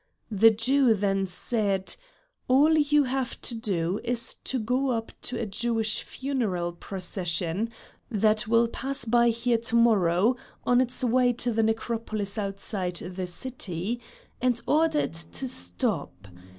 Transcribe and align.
The 0.31 0.49
Jew 0.49 0.95
then 0.95 1.27
said: 1.27 1.95
"All 2.47 2.75
you 2.75 3.03
have 3.03 3.39
to 3.41 3.53
do 3.53 3.99
is 4.03 4.33
to 4.45 4.57
go 4.57 4.89
up 4.89 5.11
to 5.29 5.39
a 5.39 5.45
Jewish 5.45 6.01
funeral 6.01 6.71
procession 6.71 7.69
that 8.09 8.47
will 8.47 8.67
pass 8.67 9.05
by 9.05 9.29
here 9.29 9.59
to 9.59 9.75
morrow 9.75 10.37
on 10.65 10.81
its 10.81 11.03
way 11.03 11.33
to 11.33 11.51
the 11.51 11.61
necropolis 11.61 12.39
outside 12.39 12.95
the 12.95 13.27
city, 13.27 14.01
and 14.41 14.59
order 14.65 14.97
it 15.01 15.27
to 15.33 15.47
stop. 15.47 16.27